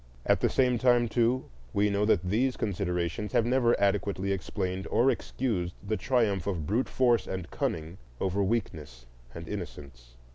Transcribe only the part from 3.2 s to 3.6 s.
have